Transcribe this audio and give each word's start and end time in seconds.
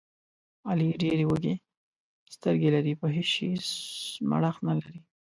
علي 0.69 0.89
ډېرې 1.01 1.25
وږې 1.27 1.55
سترګې 2.35 2.69
لري، 2.75 2.93
په 3.01 3.07
هېڅ 3.15 3.27
شي 3.35 3.51
مړښت 4.29 4.59
نه 4.67 4.73
لري. 4.79 4.99